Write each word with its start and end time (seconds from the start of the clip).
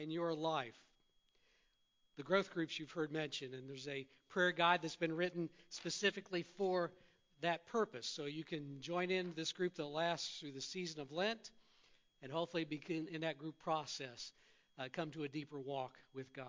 and 0.00 0.12
your 0.12 0.34
life. 0.34 0.76
The 2.16 2.22
growth 2.22 2.52
groups 2.52 2.78
you've 2.78 2.90
heard 2.90 3.12
mentioned, 3.12 3.54
and 3.54 3.68
there's 3.68 3.88
a 3.88 4.06
prayer 4.28 4.52
guide 4.52 4.80
that's 4.82 4.96
been 4.96 5.14
written 5.14 5.48
specifically 5.68 6.44
for 6.56 6.92
that 7.40 7.66
purpose. 7.66 8.06
So 8.06 8.24
you 8.24 8.44
can 8.44 8.80
join 8.80 9.10
in 9.10 9.32
this 9.36 9.52
group 9.52 9.74
that 9.76 9.86
lasts 9.86 10.40
through 10.40 10.52
the 10.52 10.60
season 10.60 11.00
of 11.00 11.12
Lent 11.12 11.50
and 12.22 12.32
hopefully 12.32 12.64
begin 12.64 13.06
in 13.12 13.20
that 13.20 13.38
group 13.38 13.56
process, 13.58 14.32
uh, 14.78 14.88
come 14.92 15.10
to 15.12 15.22
a 15.22 15.28
deeper 15.28 15.58
walk 15.58 15.94
with 16.14 16.32
God. 16.32 16.46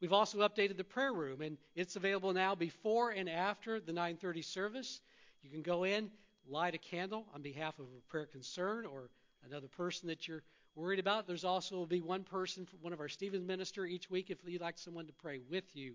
We've 0.00 0.12
also 0.12 0.38
updated 0.38 0.76
the 0.76 0.84
prayer 0.84 1.12
room, 1.12 1.42
and 1.42 1.56
it's 1.74 1.96
available 1.96 2.32
now 2.32 2.54
before 2.54 3.10
and 3.10 3.28
after 3.28 3.80
the 3.80 3.92
9:30 3.92 4.42
service. 4.42 5.00
You 5.42 5.50
can 5.50 5.62
go 5.62 5.84
in, 5.84 6.10
light 6.48 6.74
a 6.74 6.78
candle 6.78 7.26
on 7.34 7.42
behalf 7.42 7.78
of 7.78 7.86
a 7.86 8.10
prayer 8.10 8.26
concern 8.26 8.86
or 8.86 9.10
another 9.44 9.68
person 9.68 10.08
that 10.08 10.26
you're 10.26 10.42
worried 10.74 10.98
about. 10.98 11.26
There's 11.26 11.44
also 11.44 11.76
will 11.76 11.86
be 11.86 12.00
one 12.00 12.24
person, 12.24 12.66
one 12.80 12.92
of 12.92 13.00
our 13.00 13.08
Stevens 13.08 13.46
minister 13.46 13.84
each 13.84 14.10
week 14.10 14.30
if 14.30 14.38
you'd 14.46 14.60
like 14.60 14.78
someone 14.78 15.06
to 15.06 15.12
pray 15.12 15.40
with 15.50 15.64
you, 15.74 15.94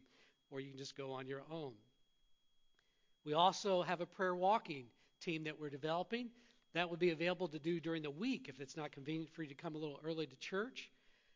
or 0.52 0.60
you 0.60 0.70
can 0.70 0.78
just 0.78 0.96
go 0.96 1.12
on 1.12 1.28
your 1.28 1.44
own. 1.52 1.74
We 3.26 3.34
also 3.34 3.82
have 3.82 4.02
a 4.02 4.06
prayer 4.06 4.36
walking 4.36 4.86
team 5.22 5.44
that 5.46 5.60
we're 5.60 5.70
developing. 5.70 6.30
That 6.74 6.90
would 6.90 7.00
be 7.00 7.10
available 7.10 7.48
to 7.50 7.60
do 7.60 7.80
during 7.80 8.04
the 8.04 8.12
week 8.12 8.48
if 8.50 8.62
it's 8.62 8.78
not 8.78 8.92
convenient 8.92 9.32
for 9.32 9.42
you 9.42 9.50
to 9.50 9.56
come 9.56 9.76
a 9.76 9.78
little 9.78 10.00
early 10.04 10.28
to 10.28 10.36
church. 10.38 10.90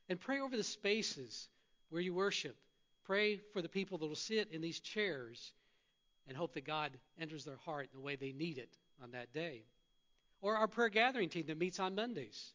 And 0.07 0.19
pray 0.19 0.39
over 0.39 0.55
the 0.55 0.63
spaces 0.63 1.47
where 1.89 2.01
you 2.01 2.13
worship. 2.13 2.55
Pray 3.05 3.39
for 3.53 3.61
the 3.61 3.69
people 3.69 3.97
that 3.97 4.07
will 4.07 4.15
sit 4.15 4.49
in 4.51 4.61
these 4.61 4.79
chairs 4.79 5.51
and 6.27 6.37
hope 6.37 6.53
that 6.53 6.65
God 6.65 6.91
enters 7.19 7.43
their 7.43 7.57
heart 7.57 7.89
in 7.91 7.99
the 7.99 8.05
way 8.05 8.15
they 8.15 8.31
need 8.31 8.57
it 8.57 8.77
on 9.03 9.11
that 9.11 9.33
day. 9.33 9.63
Or 10.41 10.55
our 10.55 10.67
prayer 10.67 10.89
gathering 10.89 11.29
team 11.29 11.45
that 11.47 11.57
meets 11.57 11.79
on 11.79 11.95
Mondays. 11.95 12.53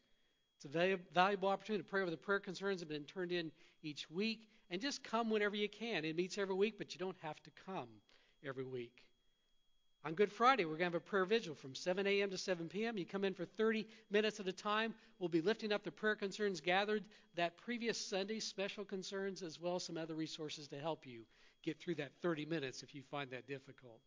It's 0.57 0.75
a 0.75 0.97
valuable 1.13 1.49
opportunity 1.49 1.83
to 1.83 1.89
pray 1.89 2.01
over 2.01 2.09
the 2.09 2.17
prayer 2.17 2.39
concerns 2.39 2.79
that 2.79 2.89
have 2.89 2.97
been 2.97 3.05
turned 3.05 3.31
in 3.31 3.51
each 3.83 4.09
week 4.09 4.47
and 4.71 4.81
just 4.81 5.03
come 5.03 5.29
whenever 5.29 5.55
you 5.55 5.69
can. 5.69 6.03
It 6.03 6.15
meets 6.15 6.37
every 6.39 6.55
week, 6.55 6.79
but 6.79 6.93
you 6.93 6.99
don't 6.99 7.17
have 7.21 7.41
to 7.43 7.51
come 7.65 7.87
every 8.43 8.63
week. 8.63 9.03
On 10.03 10.13
Good 10.13 10.31
Friday, 10.31 10.65
we're 10.65 10.77
going 10.77 10.91
to 10.91 10.95
have 10.95 10.95
a 10.95 10.99
prayer 10.99 11.25
vigil 11.25 11.53
from 11.53 11.75
7 11.75 12.07
a.m. 12.07 12.31
to 12.31 12.37
7 12.37 12.69
p.m. 12.69 12.97
You 12.97 13.05
come 13.05 13.23
in 13.23 13.35
for 13.35 13.45
30 13.45 13.85
minutes 14.09 14.39
at 14.39 14.47
a 14.47 14.53
time. 14.53 14.95
We'll 15.19 15.29
be 15.29 15.41
lifting 15.41 15.71
up 15.71 15.83
the 15.83 15.91
prayer 15.91 16.15
concerns 16.15 16.59
gathered 16.59 17.03
that 17.35 17.57
previous 17.57 17.99
Sunday, 17.99 18.39
special 18.39 18.83
concerns, 18.83 19.43
as 19.43 19.59
well 19.59 19.75
as 19.75 19.83
some 19.83 19.97
other 19.97 20.15
resources 20.15 20.67
to 20.69 20.79
help 20.79 21.05
you 21.05 21.21
get 21.61 21.79
through 21.79 21.95
that 21.95 22.13
30 22.21 22.45
minutes 22.45 22.81
if 22.81 22.95
you 22.95 23.03
find 23.03 23.29
that 23.31 23.47
difficult. 23.47 23.99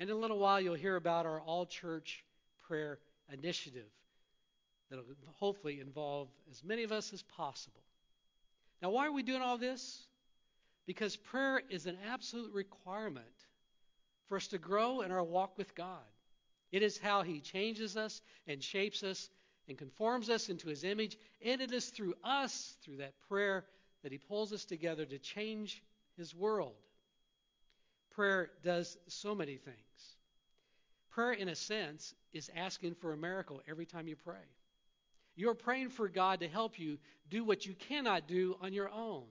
And 0.00 0.10
in 0.10 0.16
a 0.16 0.18
little 0.18 0.38
while, 0.38 0.60
you'll 0.60 0.74
hear 0.74 0.96
about 0.96 1.26
our 1.26 1.40
all 1.40 1.66
church 1.66 2.24
prayer 2.66 2.98
initiative 3.32 3.90
that'll 4.90 5.04
hopefully 5.34 5.80
involve 5.80 6.28
as 6.50 6.62
many 6.64 6.82
of 6.82 6.92
us 6.92 7.12
as 7.12 7.22
possible. 7.22 7.82
Now, 8.82 8.90
why 8.90 9.06
are 9.06 9.12
we 9.12 9.22
doing 9.22 9.42
all 9.42 9.58
this? 9.58 10.06
Because 10.86 11.16
prayer 11.16 11.60
is 11.68 11.86
an 11.86 11.98
absolute 12.10 12.52
requirement 12.54 13.26
for 14.28 14.36
us 14.36 14.48
to 14.48 14.58
grow 14.58 15.00
in 15.02 15.10
our 15.10 15.22
walk 15.22 15.58
with 15.58 15.74
God. 15.74 16.04
It 16.70 16.82
is 16.82 16.98
how 16.98 17.22
He 17.22 17.40
changes 17.40 17.96
us 17.96 18.20
and 18.46 18.62
shapes 18.62 19.02
us 19.02 19.30
and 19.68 19.76
conforms 19.76 20.30
us 20.30 20.48
into 20.48 20.68
His 20.68 20.84
image. 20.84 21.18
And 21.44 21.60
it 21.60 21.72
is 21.72 21.86
through 21.86 22.14
us, 22.24 22.76
through 22.82 22.98
that 22.98 23.14
prayer, 23.28 23.64
that 24.02 24.12
He 24.12 24.18
pulls 24.18 24.52
us 24.52 24.64
together 24.64 25.04
to 25.04 25.18
change 25.18 25.82
His 26.16 26.34
world. 26.34 26.76
Prayer 28.12 28.50
does 28.64 28.96
so 29.08 29.34
many 29.34 29.56
things. 29.56 29.76
Prayer, 31.10 31.32
in 31.32 31.48
a 31.48 31.54
sense, 31.54 32.14
is 32.32 32.50
asking 32.54 32.94
for 32.94 33.12
a 33.12 33.16
miracle 33.16 33.60
every 33.68 33.86
time 33.86 34.08
you 34.08 34.16
pray. 34.16 34.36
You're 35.38 35.54
praying 35.54 35.90
for 35.90 36.08
God 36.08 36.40
to 36.40 36.48
help 36.48 36.80
you 36.80 36.98
do 37.30 37.44
what 37.44 37.64
you 37.64 37.72
cannot 37.72 38.26
do 38.26 38.56
on 38.60 38.72
your 38.72 38.90
own. 38.90 39.22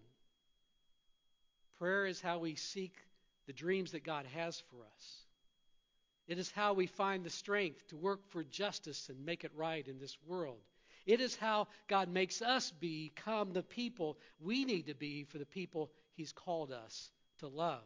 Prayer 1.80 2.06
is 2.06 2.22
how 2.22 2.40
we 2.40 2.56
seek 2.56 2.94
the 3.46 3.52
dreams 3.52 3.92
that 3.92 4.06
God 4.06 4.26
has 4.34 4.64
for 4.72 4.78
us. 4.96 5.26
It 6.26 6.40
is 6.40 6.50
how 6.50 6.72
we 6.72 6.88
find 6.88 7.26
the 7.26 7.30
strength 7.30 7.86
to 7.90 7.98
work 7.98 8.22
for 8.30 8.46
justice 8.46 9.10
and 9.10 9.26
make 9.26 9.44
it 9.44 9.52
right 9.54 9.86
in 9.86 10.00
this 10.00 10.18
world. 10.26 10.62
It 11.06 11.20
is 11.20 11.36
how 11.36 11.68
God 11.90 12.08
makes 12.08 12.42
us 12.42 12.72
become 12.72 13.52
the 13.52 13.64
people 13.64 14.18
we 14.40 14.64
need 14.64 14.88
to 14.88 14.96
be 14.96 15.26
for 15.26 15.40
the 15.40 15.46
people 15.46 15.92
He's 16.14 16.32
called 16.32 16.72
us 16.72 17.12
to 17.40 17.50
love. 17.50 17.84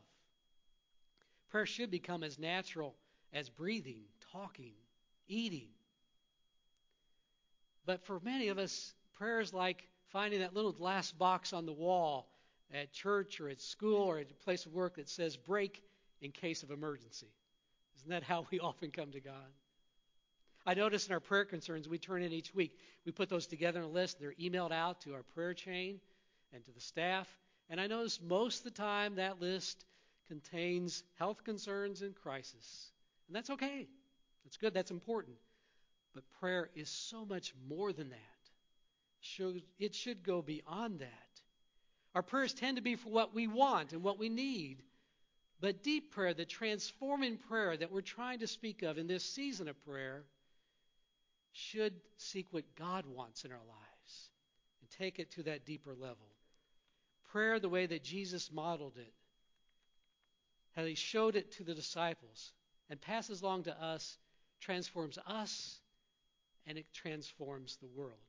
Prayer 1.50 1.66
should 1.66 1.90
become 1.90 2.24
as 2.24 2.38
natural 2.38 2.94
as 3.34 3.50
breathing, 3.50 4.04
talking, 4.32 4.74
eating, 5.28 5.70
but 7.86 8.04
for 8.06 8.20
many 8.22 8.50
of 8.50 8.58
us, 8.58 8.94
prayer 9.14 9.40
is 9.40 9.54
like 9.54 9.88
finding 10.12 10.42
that 10.42 10.54
little 10.54 10.72
glass 10.72 11.12
box 11.12 11.54
on 11.54 11.66
the 11.66 11.74
wall 11.74 12.28
at 12.74 12.92
church 12.94 13.40
or 13.42 13.50
at 13.50 13.62
school 13.62 14.02
or 14.04 14.20
at 14.20 14.32
a 14.32 14.44
place 14.44 14.66
of 14.66 14.74
work 14.74 14.96
that 14.96 15.10
says 15.10 15.38
break 15.38 15.82
in 16.22 16.32
case 16.32 16.64
of 16.64 16.72
emergency. 16.72 17.32
Isn't 17.98 18.10
that 18.10 18.24
how 18.24 18.46
we 18.52 18.60
often 18.62 18.92
come 18.92 19.12
to 19.12 19.20
God? 19.20 19.34
I 20.66 20.76
notice 20.76 21.08
in 21.08 21.14
our 21.14 21.20
prayer 21.20 21.46
concerns 21.46 21.90
we 21.90 21.98
turn 21.98 22.22
in 22.22 22.32
each 22.32 22.54
week, 22.54 22.78
we 23.06 23.12
put 23.12 23.30
those 23.30 23.48
together 23.48 23.80
in 23.80 23.86
a 23.86 23.90
list. 23.90 24.20
They're 24.20 24.36
emailed 24.40 24.72
out 24.72 25.02
to 25.02 25.14
our 25.14 25.24
prayer 25.34 25.56
chain 25.56 26.00
and 26.54 26.64
to 26.66 26.72
the 26.72 26.80
staff. 26.80 27.28
And 27.70 27.82
I 27.82 27.88
notice 27.88 28.20
most 28.22 28.60
of 28.60 28.64
the 28.66 28.82
time 28.82 29.16
that 29.16 29.42
list 29.42 29.86
contains 30.28 31.04
health 31.18 31.44
concerns 31.44 32.04
and 32.04 32.16
crisis. 32.16 32.92
And 33.28 33.36
that's 33.36 33.50
okay. 33.50 33.88
That's 34.44 34.58
good. 34.58 34.74
That's 34.74 34.92
important. 34.92 35.38
But 36.14 36.24
prayer 36.40 36.70
is 36.76 36.90
so 36.90 37.26
much 37.26 37.54
more 37.70 37.94
than 37.94 38.10
that. 38.10 39.62
It 39.80 39.96
should 39.96 40.24
go 40.24 40.42
beyond 40.42 41.00
that. 41.00 41.42
Our 42.14 42.24
prayers 42.24 42.54
tend 42.54 42.78
to 42.78 42.84
be 42.84 42.96
for 42.96 43.10
what 43.10 43.34
we 43.34 43.48
want 43.48 43.94
and 43.94 44.04
what 44.04 44.20
we 44.20 44.28
need. 44.30 44.84
But 45.62 45.84
deep 45.84 46.12
prayer, 46.12 46.34
the 46.34 46.44
transforming 46.44 47.38
prayer 47.38 47.78
that 47.78 47.92
we're 47.92 48.02
trying 48.02 48.40
to 48.40 48.48
speak 48.48 48.82
of 48.82 48.98
in 48.98 49.08
this 49.08 49.24
season 49.24 49.68
of 49.68 49.86
prayer, 49.86 50.24
should 51.54 51.94
seek 52.18 52.48
what 52.52 52.76
God 52.76 53.06
wants 53.06 53.46
in 53.46 53.52
our 53.52 53.58
lives 53.58 54.30
and 54.82 54.90
take 54.98 55.20
it 55.20 55.32
to 55.32 55.44
that 55.44 55.66
deeper 55.66 55.94
level. 55.94 56.28
Prayer, 57.32 57.60
the 57.60 57.70
way 57.70 57.86
that 57.86 58.04
Jesus 58.04 58.52
modeled 58.52 58.98
it, 58.98 59.14
how 60.76 60.86
he 60.86 60.96
showed 60.96 61.36
it 61.36 61.52
to 61.54 61.64
the 61.64 61.76
disciples 61.76 62.54
and 62.90 63.00
passes 63.00 63.42
along 63.42 63.64
to 63.64 63.84
us, 63.84 64.18
transforms 64.62 65.18
us 65.28 65.80
and 66.68 66.78
it 66.78 66.86
transforms 66.94 67.78
the 67.78 67.88
world. 67.88 68.20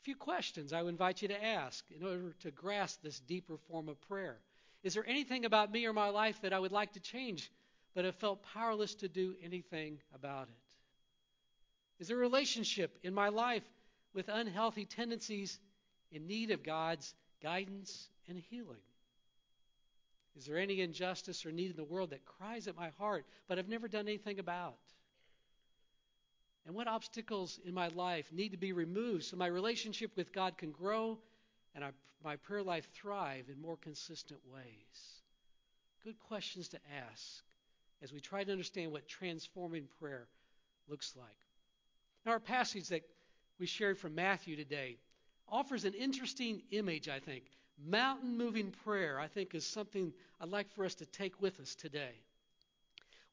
A 0.00 0.04
few 0.04 0.16
questions 0.16 0.72
I 0.72 0.82
would 0.82 0.88
invite 0.88 1.22
you 1.22 1.28
to 1.28 1.44
ask 1.44 1.84
in 1.90 2.06
order 2.06 2.32
to 2.40 2.50
grasp 2.50 3.02
this 3.02 3.20
deeper 3.20 3.58
form 3.68 3.88
of 3.88 4.00
prayer. 4.08 4.38
Is 4.82 4.94
there 4.94 5.06
anything 5.06 5.44
about 5.44 5.70
me 5.70 5.86
or 5.86 5.92
my 5.92 6.08
life 6.08 6.40
that 6.42 6.54
I 6.54 6.58
would 6.58 6.72
like 6.72 6.94
to 6.94 7.00
change, 7.00 7.50
but 7.94 8.06
have 8.06 8.14
felt 8.16 8.42
powerless 8.54 8.94
to 8.96 9.08
do 9.08 9.34
anything 9.42 9.98
about 10.14 10.48
it? 10.48 12.02
Is 12.02 12.08
there 12.08 12.16
a 12.16 12.20
relationship 12.20 12.98
in 13.02 13.12
my 13.12 13.28
life 13.28 13.64
with 14.14 14.28
unhealthy 14.28 14.86
tendencies 14.86 15.58
in 16.10 16.26
need 16.26 16.50
of 16.50 16.62
God's 16.62 17.14
guidance 17.42 18.08
and 18.26 18.38
healing? 18.38 18.80
Is 20.36 20.46
there 20.46 20.56
any 20.56 20.80
injustice 20.80 21.44
or 21.44 21.52
need 21.52 21.70
in 21.70 21.76
the 21.76 21.84
world 21.84 22.10
that 22.10 22.24
cries 22.24 22.68
at 22.68 22.76
my 22.76 22.88
heart, 22.98 23.26
but 23.48 23.58
I've 23.58 23.68
never 23.68 23.88
done 23.88 24.08
anything 24.08 24.38
about? 24.38 24.78
And 26.70 26.76
what 26.76 26.86
obstacles 26.86 27.58
in 27.64 27.74
my 27.74 27.88
life 27.88 28.32
need 28.32 28.50
to 28.50 28.56
be 28.56 28.72
removed 28.72 29.24
so 29.24 29.36
my 29.36 29.48
relationship 29.48 30.12
with 30.16 30.32
God 30.32 30.56
can 30.56 30.70
grow 30.70 31.18
and 31.74 31.82
I, 31.82 31.90
my 32.22 32.36
prayer 32.36 32.62
life 32.62 32.86
thrive 32.94 33.46
in 33.52 33.60
more 33.60 33.76
consistent 33.76 34.38
ways? 34.54 35.22
Good 36.04 36.14
questions 36.28 36.68
to 36.68 36.78
ask 37.10 37.42
as 38.04 38.12
we 38.12 38.20
try 38.20 38.44
to 38.44 38.52
understand 38.52 38.92
what 38.92 39.08
transforming 39.08 39.88
prayer 39.98 40.28
looks 40.88 41.14
like. 41.18 41.26
Now, 42.24 42.30
our 42.30 42.38
passage 42.38 42.86
that 42.90 43.02
we 43.58 43.66
shared 43.66 43.98
from 43.98 44.14
Matthew 44.14 44.54
today 44.54 44.98
offers 45.48 45.84
an 45.84 45.94
interesting 45.94 46.62
image, 46.70 47.08
I 47.08 47.18
think. 47.18 47.42
Mountain 47.84 48.38
moving 48.38 48.70
prayer, 48.84 49.18
I 49.18 49.26
think, 49.26 49.56
is 49.56 49.66
something 49.66 50.12
I'd 50.40 50.50
like 50.50 50.70
for 50.70 50.84
us 50.84 50.94
to 50.94 51.06
take 51.06 51.42
with 51.42 51.58
us 51.58 51.74
today. 51.74 52.14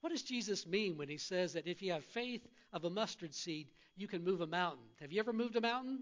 What 0.07 0.13
does 0.13 0.23
Jesus 0.23 0.65
mean 0.65 0.95
when 0.95 1.09
he 1.09 1.17
says 1.17 1.51
that 1.51 1.67
if 1.67 1.81
you 1.81 1.91
have 1.91 2.05
faith 2.05 2.47
of 2.71 2.85
a 2.85 2.89
mustard 2.89 3.35
seed, 3.35 3.67
you 3.97 4.07
can 4.07 4.23
move 4.23 4.39
a 4.39 4.47
mountain? 4.47 4.85
Have 5.01 5.11
you 5.11 5.19
ever 5.19 5.33
moved 5.33 5.57
a 5.57 5.61
mountain? 5.61 5.99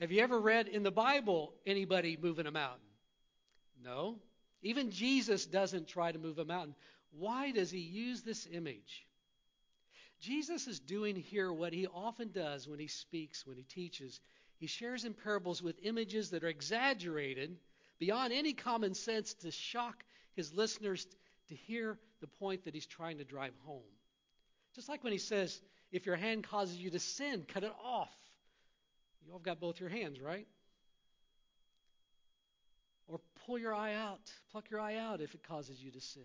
Have 0.00 0.12
you 0.12 0.20
ever 0.20 0.38
read 0.38 0.68
in 0.68 0.82
the 0.82 0.90
Bible 0.90 1.54
anybody 1.64 2.18
moving 2.20 2.46
a 2.46 2.50
mountain? 2.50 2.84
No. 3.82 4.18
Even 4.60 4.90
Jesus 4.90 5.46
doesn't 5.46 5.88
try 5.88 6.12
to 6.12 6.18
move 6.18 6.38
a 6.38 6.44
mountain. 6.44 6.74
Why 7.12 7.52
does 7.52 7.70
he 7.70 7.78
use 7.78 8.20
this 8.20 8.46
image? 8.52 9.06
Jesus 10.20 10.66
is 10.66 10.78
doing 10.78 11.16
here 11.16 11.50
what 11.50 11.72
he 11.72 11.86
often 11.86 12.32
does 12.32 12.68
when 12.68 12.78
he 12.78 12.88
speaks, 12.88 13.46
when 13.46 13.56
he 13.56 13.62
teaches. 13.62 14.20
He 14.58 14.66
shares 14.66 15.06
in 15.06 15.14
parables 15.14 15.62
with 15.62 15.78
images 15.82 16.28
that 16.32 16.44
are 16.44 16.48
exaggerated 16.48 17.56
beyond 17.98 18.34
any 18.34 18.52
common 18.52 18.92
sense 18.92 19.32
to 19.40 19.50
shock 19.50 20.04
his 20.34 20.52
listeners 20.52 21.06
to 21.48 21.54
hear 21.54 21.98
the 22.22 22.26
point 22.26 22.64
that 22.64 22.72
he's 22.72 22.86
trying 22.86 23.18
to 23.18 23.24
drive 23.24 23.52
home. 23.66 23.82
Just 24.74 24.88
like 24.88 25.04
when 25.04 25.12
he 25.12 25.18
says, 25.18 25.60
if 25.90 26.06
your 26.06 26.16
hand 26.16 26.44
causes 26.44 26.78
you 26.78 26.88
to 26.90 26.98
sin, 26.98 27.44
cut 27.46 27.64
it 27.64 27.72
off. 27.84 28.14
You 29.26 29.34
all 29.34 29.38
got 29.38 29.60
both 29.60 29.78
your 29.78 29.90
hands, 29.90 30.20
right? 30.20 30.46
Or 33.08 33.20
pull 33.44 33.58
your 33.58 33.74
eye 33.74 33.94
out, 33.94 34.32
pluck 34.52 34.70
your 34.70 34.80
eye 34.80 34.96
out 34.96 35.20
if 35.20 35.34
it 35.34 35.46
causes 35.46 35.82
you 35.82 35.90
to 35.90 36.00
sin. 36.00 36.22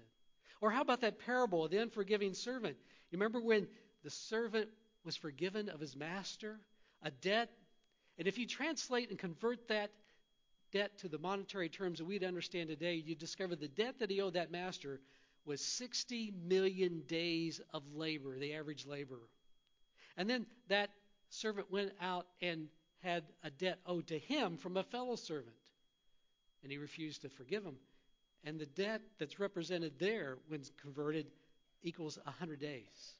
Or 0.62 0.72
how 0.72 0.82
about 0.82 1.02
that 1.02 1.20
parable 1.20 1.66
of 1.66 1.72
the 1.72 1.82
unforgiving 1.82 2.34
servant? 2.34 2.78
You 3.12 3.18
remember 3.18 3.42
when 3.42 3.68
the 4.04 4.10
servant 4.10 4.70
was 5.04 5.18
forgiven 5.18 5.68
of 5.68 5.80
his 5.80 5.96
master? 5.96 6.60
A 7.04 7.12
debt. 7.12 7.50
And 8.18 8.28
if 8.28 8.38
you 8.38 8.48
translate 8.48 9.10
and 9.10 9.20
convert 9.20 9.68
that 9.68 9.92
debt 10.72 10.98
to 11.00 11.08
the 11.08 11.18
monetary 11.18 11.70
terms 11.70 12.00
that 12.00 12.06
we'd 12.06 12.24
understand 12.24 12.70
today, 12.70 12.96
you 12.96 13.16
discover 13.16 13.56
the 13.56 13.68
debt 13.68 14.00
that 14.00 14.10
he 14.10 14.22
owed 14.22 14.34
that 14.34 14.52
master 14.52 15.00
was 15.48 15.62
60 15.62 16.34
million 16.46 17.02
days 17.08 17.62
of 17.74 17.82
labor, 17.96 18.38
the 18.38 18.54
average 18.54 18.86
laborer. 18.86 19.30
And 20.18 20.30
then 20.30 20.46
that 20.68 20.90
servant 21.30 21.72
went 21.72 21.94
out 22.02 22.28
and 22.42 22.68
had 23.02 23.24
a 23.44 23.50
debt 23.50 23.80
owed 23.86 24.08
to 24.08 24.20
him 24.20 24.58
from 24.58 24.76
a 24.76 24.84
fellow 24.84 25.16
servant. 25.16 25.56
And 26.64 26.72
he 26.72 26.78
refused 26.78 27.22
to 27.22 27.30
forgive 27.30 27.64
him. 27.64 27.78
And 28.44 28.60
the 28.60 28.66
debt 28.66 29.02
that's 29.20 29.40
represented 29.40 29.94
there, 30.00 30.38
when 30.50 30.62
converted, 30.82 31.28
equals 31.82 32.20
100 32.24 32.60
days. 32.60 33.16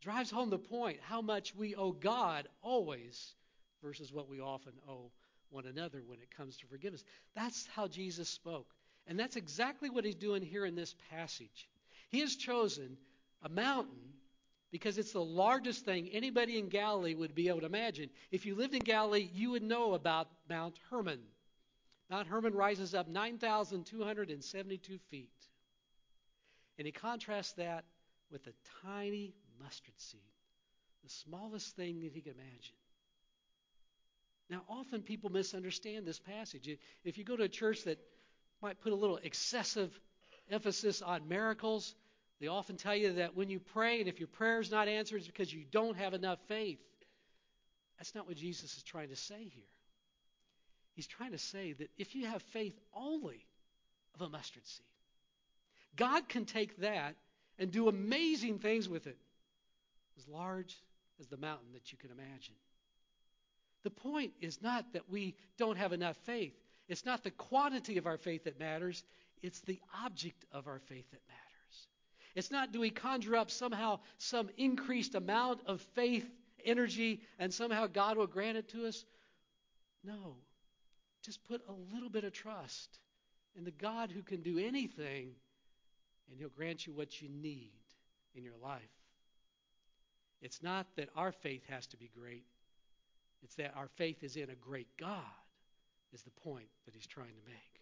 Drives 0.00 0.30
home 0.30 0.50
the 0.50 0.58
point 0.58 0.98
how 1.02 1.20
much 1.20 1.54
we 1.54 1.74
owe 1.74 1.92
God 1.92 2.48
always 2.62 3.34
versus 3.82 4.12
what 4.12 4.28
we 4.28 4.40
often 4.40 4.72
owe 4.88 5.10
one 5.50 5.66
another 5.66 6.02
when 6.06 6.20
it 6.20 6.34
comes 6.34 6.56
to 6.58 6.66
forgiveness. 6.66 7.04
That's 7.34 7.66
how 7.74 7.86
Jesus 7.86 8.28
spoke. 8.28 8.72
And 9.06 9.18
that's 9.18 9.36
exactly 9.36 9.88
what 9.90 10.04
he's 10.04 10.14
doing 10.14 10.42
here 10.42 10.64
in 10.64 10.74
this 10.74 10.94
passage. 11.10 11.68
He 12.08 12.20
has 12.20 12.36
chosen 12.36 12.96
a 13.42 13.48
mountain 13.48 14.12
because 14.72 14.98
it's 14.98 15.12
the 15.12 15.24
largest 15.24 15.84
thing 15.84 16.08
anybody 16.12 16.58
in 16.58 16.68
Galilee 16.68 17.14
would 17.14 17.34
be 17.34 17.48
able 17.48 17.60
to 17.60 17.66
imagine. 17.66 18.10
If 18.30 18.46
you 18.46 18.54
lived 18.54 18.74
in 18.74 18.82
Galilee, 18.82 19.28
you 19.32 19.52
would 19.52 19.62
know 19.62 19.94
about 19.94 20.28
Mount 20.48 20.76
Hermon. 20.90 21.20
Mount 22.10 22.26
Hermon 22.26 22.54
rises 22.54 22.94
up 22.94 23.08
9,272 23.08 24.98
feet. 25.10 25.30
And 26.78 26.86
he 26.86 26.92
contrasts 26.92 27.52
that 27.52 27.84
with 28.30 28.46
a 28.46 28.52
tiny 28.84 29.34
mustard 29.62 29.94
seed, 29.98 30.20
the 31.04 31.10
smallest 31.10 31.74
thing 31.76 32.00
that 32.00 32.12
he 32.12 32.20
could 32.20 32.34
imagine. 32.34 32.74
Now, 34.50 34.62
often 34.68 35.02
people 35.02 35.30
misunderstand 35.30 36.06
this 36.06 36.20
passage. 36.20 36.68
If 37.04 37.18
you 37.18 37.24
go 37.24 37.36
to 37.36 37.44
a 37.44 37.48
church 37.48 37.84
that 37.84 37.98
might 38.62 38.80
put 38.80 38.92
a 38.92 38.96
little 38.96 39.18
excessive 39.22 39.98
emphasis 40.50 41.02
on 41.02 41.28
miracles, 41.28 41.94
they 42.40 42.48
often 42.48 42.76
tell 42.76 42.94
you 42.94 43.14
that 43.14 43.34
when 43.34 43.48
you 43.48 43.58
pray, 43.58 44.00
and 44.00 44.08
if 44.08 44.18
your 44.18 44.28
prayer 44.28 44.60
is 44.60 44.70
not 44.70 44.88
answered, 44.88 45.18
it's 45.18 45.26
because 45.26 45.52
you 45.52 45.64
don't 45.70 45.96
have 45.96 46.14
enough 46.14 46.38
faith. 46.48 46.80
That's 47.98 48.14
not 48.14 48.26
what 48.26 48.36
Jesus 48.36 48.76
is 48.76 48.82
trying 48.82 49.08
to 49.08 49.16
say 49.16 49.50
here. 49.54 49.64
He's 50.94 51.06
trying 51.06 51.32
to 51.32 51.38
say 51.38 51.72
that 51.72 51.90
if 51.96 52.14
you 52.14 52.26
have 52.26 52.42
faith 52.42 52.78
only 52.94 53.46
of 54.14 54.22
a 54.22 54.28
mustard 54.28 54.66
seed, 54.66 54.86
God 55.96 56.28
can 56.28 56.44
take 56.44 56.78
that 56.78 57.16
and 57.58 57.70
do 57.70 57.88
amazing 57.88 58.58
things 58.58 58.88
with 58.88 59.06
it, 59.06 59.16
as 60.18 60.28
large 60.28 60.74
as 61.20 61.26
the 61.26 61.36
mountain 61.38 61.68
that 61.72 61.90
you 61.90 61.98
can 61.98 62.10
imagine. 62.10 62.54
The 63.82 63.90
point 63.90 64.32
is 64.40 64.60
not 64.60 64.92
that 64.92 65.08
we 65.10 65.36
don't 65.58 65.78
have 65.78 65.92
enough 65.92 66.16
faith. 66.24 66.56
It's 66.88 67.04
not 67.04 67.24
the 67.24 67.30
quantity 67.30 67.98
of 67.98 68.06
our 68.06 68.18
faith 68.18 68.44
that 68.44 68.60
matters, 68.60 69.02
it's 69.42 69.60
the 69.60 69.80
object 70.04 70.44
of 70.52 70.66
our 70.66 70.78
faith 70.78 71.10
that 71.10 71.20
matters. 71.28 71.88
It's 72.34 72.50
not 72.50 72.72
do 72.72 72.80
we 72.80 72.90
conjure 72.90 73.36
up 73.36 73.50
somehow 73.50 74.00
some 74.18 74.50
increased 74.56 75.14
amount 75.14 75.60
of 75.66 75.80
faith, 75.94 76.28
energy, 76.64 77.22
and 77.38 77.52
somehow 77.52 77.86
God 77.86 78.16
will 78.16 78.26
grant 78.26 78.58
it 78.58 78.68
to 78.68 78.86
us. 78.86 79.04
No. 80.04 80.36
Just 81.24 81.42
put 81.44 81.62
a 81.68 81.94
little 81.94 82.10
bit 82.10 82.24
of 82.24 82.32
trust 82.32 83.00
in 83.56 83.64
the 83.64 83.70
God 83.70 84.10
who 84.10 84.22
can 84.22 84.42
do 84.42 84.58
anything, 84.58 85.30
and 86.30 86.38
He'll 86.38 86.48
grant 86.50 86.86
you 86.86 86.92
what 86.92 87.20
you 87.20 87.28
need 87.28 87.72
in 88.34 88.44
your 88.44 88.56
life. 88.62 88.82
It's 90.42 90.62
not 90.62 90.86
that 90.96 91.08
our 91.16 91.32
faith 91.32 91.62
has 91.68 91.86
to 91.88 91.96
be 91.96 92.10
great, 92.14 92.44
it's 93.42 93.54
that 93.56 93.74
our 93.76 93.88
faith 93.96 94.22
is 94.22 94.36
in 94.36 94.50
a 94.50 94.54
great 94.54 94.88
God, 94.98 95.22
is 96.16 96.22
the 96.22 96.30
point 96.30 96.68
that 96.86 96.94
he's 96.94 97.06
trying 97.06 97.28
to 97.28 97.50
make. 97.50 97.80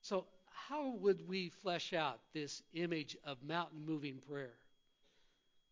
So, 0.00 0.24
how 0.68 0.94
would 1.00 1.28
we 1.28 1.50
flesh 1.62 1.92
out 1.92 2.18
this 2.32 2.62
image 2.72 3.16
of 3.24 3.36
mountain 3.46 3.84
moving 3.84 4.16
prayer? 4.28 4.54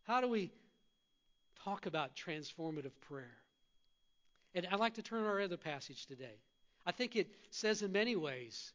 How 0.02 0.20
do 0.20 0.28
we 0.28 0.52
talk 1.64 1.86
about 1.86 2.14
transformative 2.14 2.92
prayer? 3.08 3.38
And 4.54 4.66
I'd 4.70 4.78
like 4.78 4.94
to 4.94 5.02
turn 5.02 5.22
to 5.22 5.28
our 5.28 5.40
other 5.40 5.56
passage 5.56 6.04
today. 6.06 6.36
I 6.84 6.92
think 6.92 7.16
it 7.16 7.28
says 7.50 7.80
in 7.80 7.90
many 7.90 8.16
ways 8.16 8.72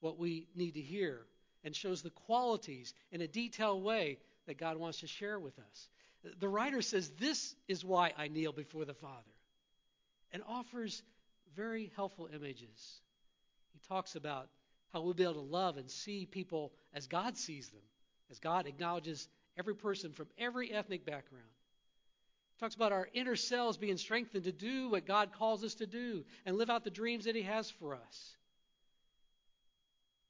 what 0.00 0.18
we 0.18 0.48
need 0.56 0.74
to 0.74 0.80
hear 0.80 1.20
and 1.62 1.74
shows 1.74 2.02
the 2.02 2.10
qualities 2.10 2.92
in 3.12 3.20
a 3.20 3.28
detailed 3.28 3.84
way 3.84 4.18
that 4.46 4.58
God 4.58 4.76
wants 4.76 4.98
to 5.00 5.06
share 5.06 5.38
with 5.38 5.56
us. 5.60 5.88
The 6.40 6.48
writer 6.48 6.82
says, 6.82 7.10
This 7.20 7.54
is 7.68 7.84
why 7.84 8.12
I 8.18 8.26
kneel 8.26 8.52
before 8.52 8.84
the 8.84 8.94
Father, 8.94 9.14
and 10.32 10.42
offers 10.48 11.02
very 11.56 11.92
helpful 11.96 12.28
images. 12.34 13.00
He 13.72 13.80
talks 13.88 14.14
about 14.14 14.48
how 14.92 15.00
we'll 15.00 15.14
be 15.14 15.22
able 15.22 15.34
to 15.34 15.40
love 15.40 15.76
and 15.76 15.90
see 15.90 16.26
people 16.26 16.72
as 16.92 17.06
God 17.06 17.36
sees 17.36 17.68
them, 17.68 17.82
as 18.30 18.38
God 18.38 18.66
acknowledges 18.66 19.28
every 19.56 19.74
person 19.74 20.12
from 20.12 20.26
every 20.38 20.72
ethnic 20.72 21.04
background. 21.04 21.44
He 22.54 22.60
talks 22.60 22.74
about 22.74 22.92
our 22.92 23.08
inner 23.14 23.36
selves 23.36 23.78
being 23.78 23.96
strengthened 23.96 24.44
to 24.44 24.52
do 24.52 24.90
what 24.90 25.06
God 25.06 25.32
calls 25.32 25.64
us 25.64 25.74
to 25.76 25.86
do 25.86 26.24
and 26.44 26.56
live 26.56 26.70
out 26.70 26.84
the 26.84 26.90
dreams 26.90 27.24
that 27.24 27.34
He 27.34 27.42
has 27.42 27.70
for 27.70 27.94
us. 27.94 28.36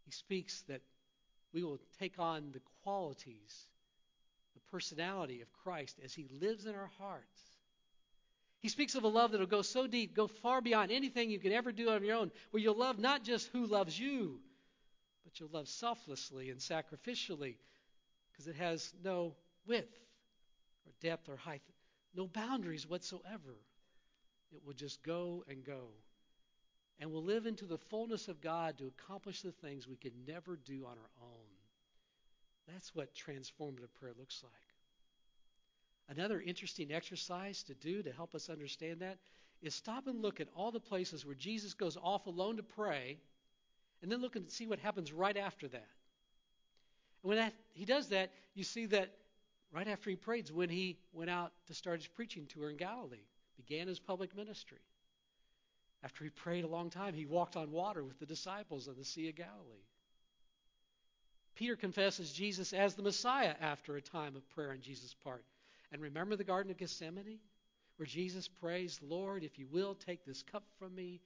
He 0.05 0.13
speaks 0.13 0.63
that 0.69 0.81
we 1.53 1.63
will 1.63 1.81
take 1.99 2.19
on 2.19 2.51
the 2.53 2.61
qualities 2.83 3.67
the 4.55 4.61
personality 4.71 5.41
of 5.41 5.53
Christ 5.65 5.99
as 6.05 6.15
he 6.15 6.27
lives 6.41 6.67
in 6.67 6.75
our 6.75 6.91
hearts. 6.99 7.52
He 8.63 8.69
speaks 8.69 8.95
of 8.95 9.03
a 9.03 9.09
love 9.09 9.33
that 9.33 9.41
will 9.41 9.47
go 9.47 9.63
so 9.63 9.89
deep, 9.89 10.15
go 10.15 10.29
far 10.29 10.61
beyond 10.61 10.93
anything 10.93 11.31
you 11.31 11.41
could 11.41 11.53
ever 11.53 11.73
do 11.73 11.91
on 11.91 12.05
your 12.05 12.17
own, 12.17 12.31
where 12.53 12.63
you'll 12.63 12.79
love 12.79 12.99
not 12.99 13.25
just 13.25 13.49
who 13.49 13.67
loves 13.67 13.99
you, 13.99 14.39
but 15.25 15.41
you'll 15.41 15.51
love 15.53 15.67
selflessly 15.67 16.49
and 16.49 16.61
sacrificially 16.61 17.57
because 18.31 18.47
it 18.47 18.55
has 18.55 18.95
no 19.03 19.35
width 19.67 19.99
or 20.87 20.93
depth 21.01 21.29
or 21.29 21.37
height, 21.37 21.63
no 22.15 22.29
boundaries 22.29 22.89
whatsoever. 22.89 23.57
It 24.53 24.65
will 24.65 24.75
just 24.75 25.03
go 25.03 25.45
and 25.49 25.65
go. 25.65 25.89
And 27.01 27.11
we'll 27.11 27.25
live 27.25 27.47
into 27.47 27.65
the 27.65 27.79
fullness 27.79 28.29
of 28.29 28.41
God 28.41 28.79
to 28.79 28.87
accomplish 28.87 29.43
the 29.43 29.51
things 29.51 29.89
we 29.89 29.97
could 29.97 30.15
never 30.29 30.57
do 30.57 30.85
on 30.85 30.99
our 30.99 31.11
own. 31.21 31.49
That's 32.73 32.95
what 32.95 33.13
transformative 33.13 33.93
prayer 33.99 34.13
looks 34.17 34.41
like. 34.45 34.72
Another 36.09 36.41
interesting 36.41 36.93
exercise 36.93 37.63
to 37.65 37.75
do 37.75 38.03
to 38.03 38.13
help 38.13 38.35
us 38.35 38.51
understand 38.51 39.01
that 39.01 39.19
is 39.63 39.75
stop 39.75 40.07
and 40.07 40.21
look 40.21 40.41
at 40.41 40.49
all 40.55 40.71
the 40.71 40.81
places 40.81 41.25
where 41.25 41.35
Jesus 41.35 41.75
goes 41.75 41.97
off 41.97 42.27
alone 42.27 42.57
to 42.57 42.63
pray, 42.63 43.19
and 44.03 44.11
then 44.11 44.21
look 44.21 44.37
and 44.37 44.51
see 44.51 44.67
what 44.67 44.81
happens 44.81 45.13
right 45.13 45.37
after 45.37 45.69
that. 45.69 45.89
And 47.23 47.29
when 47.29 47.39
that, 47.39 47.55
he 47.73 47.85
does 47.85 48.09
that, 48.09 48.33
you 48.55 48.65
see 48.65 48.87
that 48.87 49.11
right 49.73 49.87
after 49.87 50.11
he 50.11 50.17
prayed 50.17 50.51
when 50.51 50.69
he 50.69 50.99
went 51.13 51.31
out 51.31 51.53
to 51.69 51.75
start 51.75 52.01
his 52.01 52.09
preaching 52.09 52.47
tour 52.47 52.71
in 52.71 52.77
Galilee, 52.77 53.25
began 53.57 53.87
his 53.87 54.01
public 54.01 54.37
ministry. 54.37 54.81
After 56.03 56.25
he 56.25 56.31
prayed 56.31 56.65
a 56.65 56.69
long 56.69 56.91
time, 56.91 57.15
he 57.15 57.27
walked 57.27 57.57
on 57.57 57.71
water 57.71 58.03
with 58.03 58.19
the 58.19 58.27
disciples 58.27 58.89
on 58.89 58.97
the 58.99 59.05
Sea 59.05 59.29
of 59.29 59.37
Galilee. 59.37 59.87
Peter 61.55 61.77
confesses 61.77 62.33
Jesus 62.33 62.73
as 62.73 62.95
the 62.95 63.03
Messiah 63.03 63.55
after 63.61 63.97
a 63.97 64.03
time 64.03 64.35
of 64.35 64.49
prayer 64.51 64.73
on 64.73 64.81
Jesus' 64.81 65.15
part. 65.23 65.45
And 65.93 66.01
remember 66.01 66.37
the 66.37 66.45
Garden 66.45 66.73
of 66.73 66.79
Gethsemane, 66.79 67.39
where 67.97 68.07
Jesus 68.07 68.49
prays, 68.49 68.99
Lord, 69.03 69.45
if 69.45 69.59
you 69.59 69.67
will, 69.71 69.95
take 69.95 70.25
this 70.25 70.43
cup 70.43 70.65
from 70.79 70.95
me. 70.95 71.21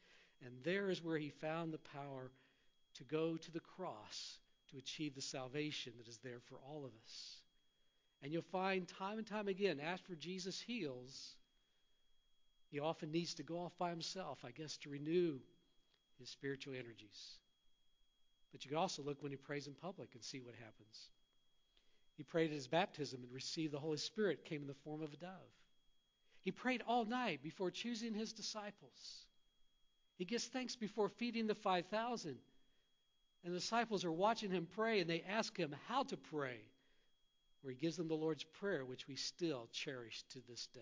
And 0.44 0.52
there 0.64 0.90
is 0.90 1.02
where 1.02 1.16
he 1.16 1.30
found 1.30 1.73
the 1.73 1.78
power 1.78 2.30
to 2.94 3.04
go 3.04 3.37
to 3.37 3.50
the 3.52 3.61
cross 3.61 4.38
to 4.70 4.78
achieve 4.78 5.14
the 5.14 5.20
salvation 5.20 5.92
that 5.99 6.08
is 6.08 6.18
there 6.18 6.40
for 6.49 6.56
all 6.68 6.85
of 6.85 6.90
us. 7.04 7.37
And 8.23 8.32
you'll 8.32 8.42
find 8.42 8.88
time 8.88 9.18
and 9.18 9.26
time 9.26 9.49
again, 9.49 9.78
after 9.80 10.14
Jesus 10.14 10.61
heals, 10.61 11.37
he 12.68 12.80
often 12.80 13.12
needs 13.12 13.35
to 13.35 13.42
go 13.42 13.61
off 13.61 13.73
by 13.78 13.90
himself, 13.90 14.38
I 14.44 14.50
guess, 14.50 14.76
to 14.78 14.90
renew 14.90 15.38
his 16.18 16.28
spiritual 16.28 16.75
energies. 16.75 17.38
But 18.52 18.64
you 18.64 18.70
can 18.70 18.78
also 18.78 19.02
look 19.02 19.23
when 19.23 19.32
he 19.32 19.37
prays 19.37 19.66
in 19.66 19.75
public 19.75 20.11
and 20.14 20.25
see 20.25 20.40
what 20.40 20.54
happens. 20.54 21.08
He 22.16 22.23
prayed 22.23 22.50
at 22.50 22.56
his 22.56 22.68
baptism 22.68 23.23
and 23.23 23.32
received 23.32 23.73
the 23.73 23.78
Holy 23.78 23.99
Spirit, 23.99 24.44
came 24.44 24.62
in 24.62 24.68
the 24.68 24.75
form 24.75 25.02
of 25.02 25.12
a 25.12 25.16
dove. 25.16 25.30
He 26.40 26.50
prayed 26.50 26.82
all 26.87 27.04
night 27.04 27.42
before 27.42 27.70
choosing 27.70 28.14
his 28.14 28.32
disciples. 28.32 29.26
He 30.16 30.25
gives 30.25 30.46
thanks 30.46 30.76
before 30.76 31.08
feeding 31.08 31.46
the 31.46 31.54
5,000. 31.54 32.37
And 33.44 33.54
the 33.54 33.58
disciples 33.58 34.04
are 34.04 34.12
watching 34.12 34.50
him 34.50 34.66
pray, 34.75 35.00
and 35.00 35.11
they 35.11 35.25
ask 35.28 35.56
him 35.56 35.75
how 35.88 36.04
to 36.04 36.16
pray, 36.16 36.58
where 37.62 37.73
he 37.73 37.78
gives 37.78 37.96
them 37.96 38.08
the 38.08 38.14
Lord's 38.14 38.44
Prayer, 38.44 38.85
which 38.85 39.06
we 39.06 39.16
still 39.16 39.68
cherish 39.73 40.25
to 40.30 40.40
this 40.49 40.68
day. 40.68 40.80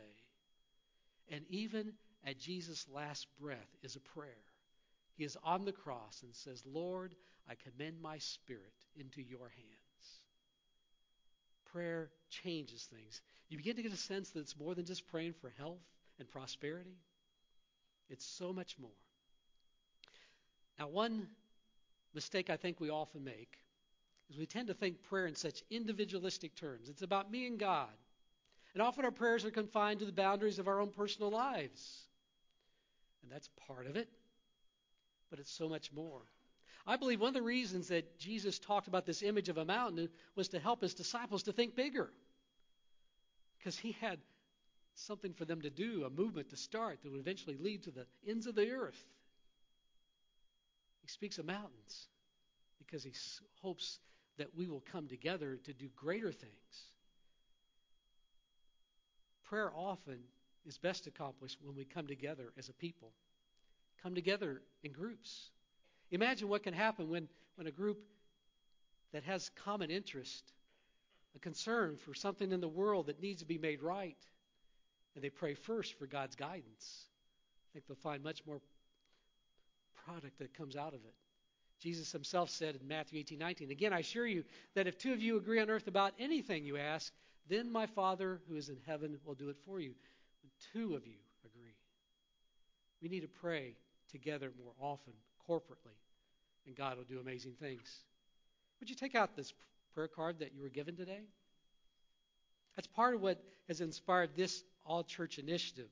And 1.30 1.44
even 1.48 1.92
at 2.24 2.38
Jesus' 2.38 2.86
last 2.92 3.26
breath 3.40 3.76
is 3.82 3.96
a 3.96 4.00
prayer. 4.00 4.44
He 5.16 5.24
is 5.24 5.36
on 5.42 5.64
the 5.64 5.72
cross 5.72 6.22
and 6.22 6.34
says, 6.34 6.62
Lord, 6.66 7.14
I 7.48 7.54
commend 7.54 8.00
my 8.00 8.18
spirit 8.18 8.72
into 8.96 9.22
your 9.22 9.48
hands. 9.48 9.83
Prayer 11.74 12.08
changes 12.30 12.84
things. 12.84 13.20
You 13.48 13.56
begin 13.56 13.74
to 13.74 13.82
get 13.82 13.92
a 13.92 13.96
sense 13.96 14.30
that 14.30 14.40
it's 14.40 14.56
more 14.56 14.76
than 14.76 14.84
just 14.84 15.08
praying 15.08 15.32
for 15.40 15.52
health 15.58 15.82
and 16.20 16.30
prosperity, 16.30 16.94
it's 18.08 18.24
so 18.24 18.52
much 18.52 18.76
more. 18.78 18.90
Now, 20.78 20.86
one 20.86 21.26
mistake 22.14 22.48
I 22.48 22.56
think 22.56 22.78
we 22.78 22.90
often 22.90 23.24
make 23.24 23.58
is 24.30 24.38
we 24.38 24.46
tend 24.46 24.68
to 24.68 24.74
think 24.74 25.02
prayer 25.08 25.26
in 25.26 25.34
such 25.34 25.64
individualistic 25.68 26.54
terms. 26.54 26.88
It's 26.88 27.02
about 27.02 27.28
me 27.28 27.48
and 27.48 27.58
God. 27.58 27.88
And 28.72 28.82
often 28.82 29.04
our 29.04 29.10
prayers 29.10 29.44
are 29.44 29.50
confined 29.50 29.98
to 29.98 30.06
the 30.06 30.12
boundaries 30.12 30.60
of 30.60 30.68
our 30.68 30.80
own 30.80 30.90
personal 30.90 31.30
lives. 31.30 32.04
And 33.22 33.32
that's 33.32 33.48
part 33.66 33.86
of 33.88 33.96
it, 33.96 34.08
but 35.28 35.40
it's 35.40 35.52
so 35.52 35.68
much 35.68 35.92
more. 35.92 36.22
I 36.86 36.96
believe 36.96 37.20
one 37.20 37.28
of 37.28 37.34
the 37.34 37.42
reasons 37.42 37.88
that 37.88 38.18
Jesus 38.18 38.58
talked 38.58 38.88
about 38.88 39.06
this 39.06 39.22
image 39.22 39.48
of 39.48 39.56
a 39.56 39.64
mountain 39.64 40.08
was 40.34 40.48
to 40.48 40.58
help 40.58 40.82
his 40.82 40.94
disciples 40.94 41.44
to 41.44 41.52
think 41.52 41.74
bigger. 41.74 42.10
Because 43.58 43.78
he 43.78 43.92
had 43.92 44.18
something 44.94 45.32
for 45.32 45.44
them 45.44 45.62
to 45.62 45.70
do, 45.70 46.04
a 46.04 46.10
movement 46.10 46.50
to 46.50 46.56
start 46.56 47.02
that 47.02 47.10
would 47.10 47.20
eventually 47.20 47.56
lead 47.58 47.84
to 47.84 47.90
the 47.90 48.06
ends 48.28 48.46
of 48.46 48.54
the 48.54 48.70
earth. 48.70 49.02
He 51.00 51.08
speaks 51.08 51.38
of 51.38 51.46
mountains 51.46 52.08
because 52.78 53.02
he 53.02 53.12
hopes 53.60 53.98
that 54.36 54.54
we 54.54 54.66
will 54.66 54.82
come 54.92 55.08
together 55.08 55.58
to 55.64 55.72
do 55.72 55.88
greater 55.96 56.32
things. 56.32 56.52
Prayer 59.44 59.72
often 59.74 60.18
is 60.66 60.78
best 60.78 61.06
accomplished 61.06 61.58
when 61.62 61.76
we 61.76 61.84
come 61.84 62.06
together 62.06 62.52
as 62.58 62.68
a 62.68 62.72
people, 62.72 63.12
come 64.02 64.14
together 64.14 64.62
in 64.82 64.92
groups. 64.92 65.50
Imagine 66.10 66.48
what 66.48 66.62
can 66.62 66.74
happen 66.74 67.08
when, 67.08 67.28
when 67.56 67.66
a 67.66 67.72
group 67.72 67.98
that 69.12 69.24
has 69.24 69.50
common 69.64 69.90
interest, 69.90 70.52
a 71.36 71.38
concern 71.38 71.96
for 71.96 72.14
something 72.14 72.52
in 72.52 72.60
the 72.60 72.68
world 72.68 73.06
that 73.06 73.20
needs 73.20 73.40
to 73.40 73.46
be 73.46 73.58
made 73.58 73.82
right, 73.82 74.16
and 75.14 75.22
they 75.22 75.30
pray 75.30 75.54
first 75.54 75.98
for 75.98 76.06
God's 76.06 76.36
guidance. 76.36 77.06
I 77.70 77.72
think 77.72 77.86
they'll 77.86 77.96
find 77.96 78.22
much 78.22 78.44
more 78.46 78.60
product 80.04 80.38
that 80.38 80.54
comes 80.54 80.76
out 80.76 80.94
of 80.94 81.04
it. 81.04 81.14
Jesus 81.80 82.12
himself 82.12 82.50
said 82.50 82.76
in 82.80 82.88
Matthew 82.88 83.20
18, 83.20 83.38
19, 83.38 83.70
Again, 83.70 83.92
I 83.92 83.98
assure 83.98 84.26
you 84.26 84.44
that 84.74 84.86
if 84.86 84.96
two 84.98 85.12
of 85.12 85.20
you 85.20 85.36
agree 85.36 85.60
on 85.60 85.70
earth 85.70 85.86
about 85.86 86.14
anything 86.18 86.64
you 86.64 86.76
ask, 86.76 87.12
then 87.48 87.70
my 87.70 87.86
Father 87.86 88.40
who 88.48 88.56
is 88.56 88.68
in 88.68 88.78
heaven 88.86 89.18
will 89.24 89.34
do 89.34 89.50
it 89.50 89.56
for 89.66 89.80
you. 89.80 89.94
When 90.42 90.50
two 90.72 90.94
of 90.94 91.06
you 91.06 91.18
agree. 91.44 91.74
We 93.02 93.08
need 93.08 93.20
to 93.20 93.28
pray 93.28 93.74
together 94.10 94.52
more 94.62 94.72
often, 94.80 95.12
corporately, 95.48 95.96
and 96.66 96.74
God 96.74 96.96
will 96.96 97.04
do 97.04 97.20
amazing 97.20 97.54
things. 97.60 98.02
Would 98.80 98.90
you 98.90 98.96
take 98.96 99.14
out 99.14 99.36
this 99.36 99.52
prayer 99.94 100.08
card 100.08 100.40
that 100.40 100.54
you 100.54 100.62
were 100.62 100.68
given 100.68 100.96
today? 100.96 101.22
That's 102.76 102.88
part 102.88 103.14
of 103.14 103.20
what 103.20 103.42
has 103.68 103.80
inspired 103.80 104.30
this 104.36 104.64
all 104.84 105.04
church 105.04 105.38
initiative. 105.38 105.88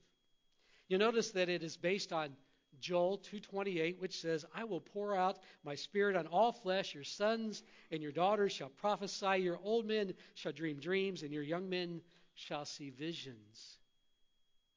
You 0.89 0.97
notice 0.97 1.31
that 1.31 1.49
it 1.49 1.63
is 1.63 1.77
based 1.77 2.11
on 2.11 2.35
Joel 2.79 3.19
2:28 3.19 3.99
which 3.99 4.19
says, 4.19 4.45
"I 4.53 4.63
will 4.63 4.81
pour 4.81 5.15
out 5.15 5.41
my 5.63 5.75
spirit 5.75 6.15
on 6.15 6.27
all 6.27 6.51
flesh; 6.51 6.93
your 6.93 7.03
sons 7.03 7.63
and 7.91 8.01
your 8.01 8.11
daughters 8.11 8.51
shall 8.51 8.69
prophesy, 8.69 9.37
your 9.37 9.57
old 9.59 9.85
men 9.85 10.13
shall 10.33 10.51
dream 10.51 10.79
dreams, 10.79 11.23
and 11.23 11.31
your 11.31 11.43
young 11.43 11.69
men 11.69 12.01
shall 12.35 12.65
see 12.65 12.89
visions." 12.89 13.77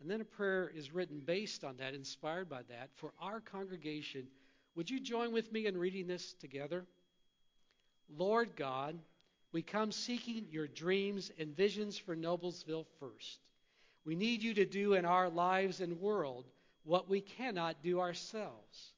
And 0.00 0.11
then 0.11 0.21
a 0.21 0.26
prayer 0.26 0.68
is 0.68 0.92
written 0.92 1.21
based 1.21 1.64
on 1.64 1.78
that, 1.78 1.95
inspired 1.95 2.49
by 2.49 2.62
that, 2.64 2.92
for 2.95 3.14
our 3.18 3.40
congregation. 3.40 4.30
Would 4.76 4.90
you 4.90 5.00
join 5.00 5.33
with 5.33 5.50
me 5.50 5.66
in 5.66 5.76
reading 5.76 6.06
this 6.06 6.35
together? 6.35 6.85
Lord 8.16 8.54
God, 8.56 8.99
we 9.50 9.62
come 9.62 9.90
seeking 9.90 10.47
your 10.50 10.66
dreams 10.66 11.30
and 11.38 11.56
visions 11.56 11.97
for 11.97 12.14
Noblesville 12.14 12.87
first. 13.00 13.40
We 14.04 14.14
need 14.14 14.42
you 14.42 14.54
to 14.54 14.66
do 14.66 14.92
in 14.92 15.06
our 15.06 15.30
lives 15.30 15.80
and 15.80 15.99
world 15.99 16.45
what 16.85 17.09
we 17.09 17.23
cannot 17.23 17.83
do 17.83 18.00
ourselves. 18.00 18.92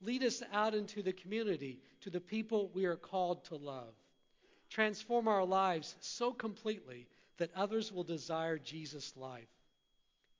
Lead 0.00 0.22
us 0.22 0.42
out 0.52 0.74
into 0.74 1.02
the 1.02 1.12
community, 1.12 1.80
to 2.02 2.10
the 2.10 2.20
people 2.20 2.70
we 2.72 2.84
are 2.84 2.96
called 2.96 3.44
to 3.46 3.56
love. 3.56 3.92
Transform 4.70 5.26
our 5.26 5.44
lives 5.44 5.96
so 6.00 6.32
completely 6.32 7.08
that 7.38 7.50
others 7.56 7.90
will 7.90 8.04
desire 8.04 8.56
Jesus' 8.56 9.12
life. 9.16 9.48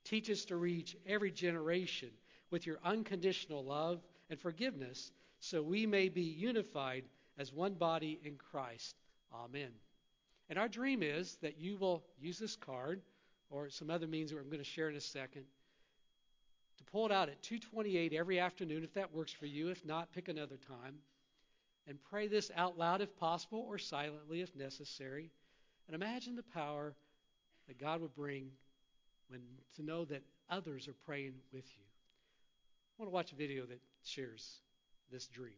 Teach 0.05 0.31
us 0.31 0.45
to 0.47 0.57
reach 0.57 0.97
every 1.07 1.33
generation 1.33 2.11
with 2.51 2.65
your 2.65 2.79
unconditional 2.85 3.65
love 3.65 4.01
and 4.31 4.39
forgiveness 4.39 5.11
so 5.41 5.63
we 5.63 5.87
may 5.87 6.09
be 6.09 6.23
unified 6.23 7.05
as 7.39 7.53
one 7.53 7.75
body 7.75 8.21
in 8.25 8.37
Christ. 8.37 8.97
Amen. 9.33 9.71
And 10.51 10.59
our 10.59 10.69
dream 10.69 11.03
is 11.03 11.37
that 11.43 11.59
you 11.59 11.77
will 11.77 12.03
use 12.21 12.39
this 12.39 12.57
card 12.57 13.01
or 13.51 13.71
some 13.71 13.91
other 13.91 14.07
means 14.07 14.31
that 14.31 14.39
I'm 14.39 14.47
going 14.47 14.59
to 14.59 14.65
share 14.65 14.89
in 14.89 14.97
a 14.97 15.01
second 15.01 15.45
to 16.79 16.85
pull 16.85 17.07
it 17.07 17.13
out 17.13 17.29
at 17.29 17.43
228 17.43 18.13
every 18.13 18.39
afternoon 18.39 18.85
if 18.85 18.95
that 18.95 19.13
works 19.13 19.33
for 19.33 19.47
you. 19.47 19.69
If 19.69 19.85
not, 19.85 20.13
pick 20.13 20.29
another 20.29 20.57
time. 20.57 20.97
And 21.87 21.99
pray 22.11 22.29
this 22.29 22.51
out 22.55 22.79
loud 22.79 23.01
if 23.01 23.17
possible 23.17 23.65
or 23.69 23.79
silently 23.79 24.43
if 24.43 24.55
necessary. 24.55 25.31
And 25.87 25.95
imagine 25.95 26.37
the 26.37 26.43
power 26.43 26.95
that 27.67 27.79
God 27.79 28.01
would 28.01 28.15
bring 28.15 28.51
when 29.29 29.41
to 29.77 29.83
know 29.83 30.05
that 30.07 30.23
others 30.51 30.89
are 30.89 30.95
praying 31.05 31.35
with 31.53 31.65
you. 31.77 31.85
I 32.99 33.03
want 33.03 33.11
to 33.11 33.15
watch 33.15 33.33
a 33.33 33.37
video 33.37 33.65
that 33.67 33.81
shares 34.03 34.61
this 35.11 35.27
dream. 35.27 35.55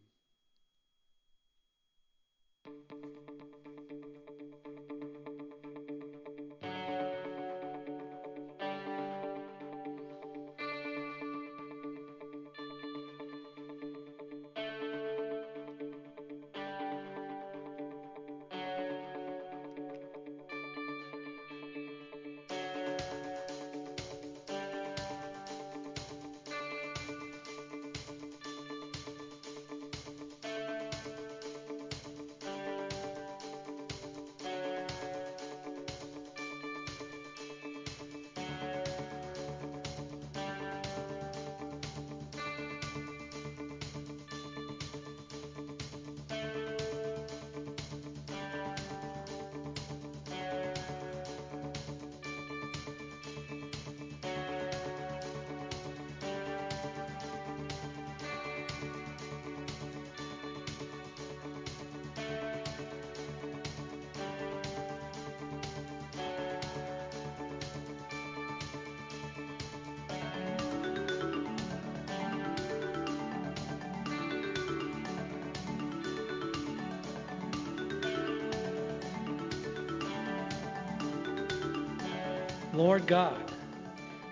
Lord 82.81 83.07
God. 83.07 83.53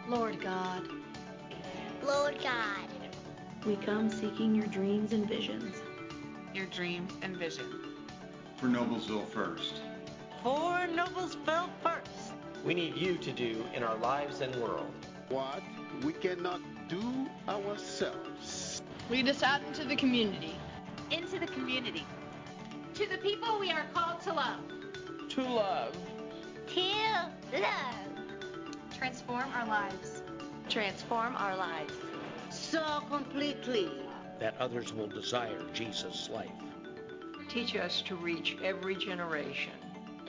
Lord 0.09 0.41
God. 0.41 0.89
Lord 2.03 2.39
God. 2.43 2.89
We 3.67 3.77
come 3.77 4.09
seeking 4.09 4.55
your 4.55 4.67
dreams 4.69 5.13
and 5.13 5.29
visions. 5.29 5.77
Your 6.55 6.65
dreams 6.65 7.13
and 7.21 7.37
vision. 7.37 7.67
For 8.57 8.69
Noblesville 8.69 9.29
first. 9.29 9.83
For 10.43 10.87
Noblesville 10.89 11.69
first. 11.83 12.33
We 12.65 12.73
need 12.73 12.97
you 12.97 13.19
to 13.19 13.33
do 13.33 13.67
in 13.75 13.83
our 13.83 13.99
lives 13.99 14.41
and 14.41 14.57
world. 14.57 14.95
What 15.29 15.63
we 16.03 16.15
cannot 16.15 16.63
do 16.89 17.29
ourselves. 17.51 18.81
Lead 19.11 19.29
us 19.29 19.43
out 19.43 19.61
into 19.69 19.85
the 19.85 19.95
community. 19.95 20.55
Into 21.11 21.39
the 21.39 21.49
community. 21.49 22.07
To 22.95 23.07
the 23.07 23.19
people 23.19 23.61
we 23.61 23.71
are 23.71 23.85
called 23.93 24.23
to 24.23 24.33
love. 24.33 24.61
To 25.29 25.43
love. 25.43 25.95
To 26.69 26.81
love. 27.53 28.08
Transform 28.99 29.45
our 29.55 29.67
lives. 29.67 30.23
Transform 30.69 31.37
our 31.37 31.57
lives. 31.57 31.95
So 32.51 33.03
completely. 33.09 33.91
That 34.41 34.57
others 34.59 34.93
will 34.93 35.07
desire 35.07 35.63
Jesus' 35.73 36.29
life. 36.33 36.51
Teach 37.49 37.77
us 37.77 38.03
to 38.03 38.17
reach 38.17 38.57
every 38.63 38.97
generation. 38.97 39.73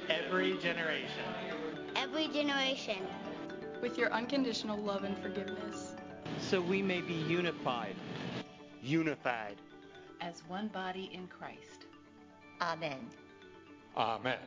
Every 0.07 0.57
generation. 0.57 1.25
Every 1.95 2.27
generation. 2.27 3.07
With 3.81 3.97
your 3.97 4.13
unconditional 4.13 4.77
love 4.77 5.03
and 5.03 5.17
forgiveness. 5.17 5.95
So 6.39 6.61
we 6.61 6.83
may 6.83 7.01
be 7.01 7.13
unified. 7.13 7.95
Unified. 8.83 9.55
As 10.21 10.43
one 10.47 10.67
body 10.67 11.09
in 11.11 11.27
Christ. 11.27 11.87
Amen. 12.61 12.99
Amen. 13.97 14.37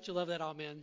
Don't 0.00 0.08
you 0.08 0.14
love 0.14 0.28
that 0.28 0.40
amen? 0.40 0.80